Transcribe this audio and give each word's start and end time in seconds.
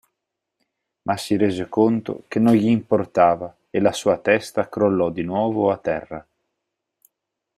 Ma 1.03 1.15
si 1.15 1.37
rese 1.37 1.69
conto 1.69 2.23
che 2.27 2.39
non 2.39 2.55
gli 2.55 2.65
importava 2.67 3.55
e 3.69 3.79
la 3.79 3.91
sua 3.91 4.17
testa 4.17 4.67
crollò 4.67 5.11
di 5.11 5.21
nuovo 5.21 5.69
a 5.69 5.77
terra. 5.77 6.27